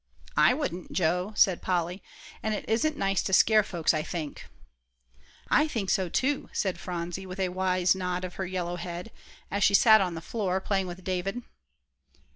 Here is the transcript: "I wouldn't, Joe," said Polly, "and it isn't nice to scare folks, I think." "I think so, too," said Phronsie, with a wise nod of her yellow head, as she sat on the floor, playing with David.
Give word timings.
"I 0.35 0.55
wouldn't, 0.55 0.91
Joe," 0.93 1.31
said 1.35 1.61
Polly, 1.61 2.01
"and 2.41 2.55
it 2.55 2.67
isn't 2.67 2.97
nice 2.97 3.21
to 3.21 3.33
scare 3.33 3.61
folks, 3.61 3.93
I 3.93 4.01
think." 4.01 4.47
"I 5.47 5.67
think 5.67 5.91
so, 5.91 6.09
too," 6.09 6.49
said 6.53 6.79
Phronsie, 6.79 7.27
with 7.27 7.39
a 7.39 7.49
wise 7.49 7.93
nod 7.93 8.23
of 8.25 8.33
her 8.33 8.47
yellow 8.47 8.77
head, 8.77 9.11
as 9.51 9.63
she 9.63 9.75
sat 9.75 10.01
on 10.01 10.15
the 10.15 10.19
floor, 10.21 10.59
playing 10.59 10.87
with 10.87 11.03
David. 11.03 11.43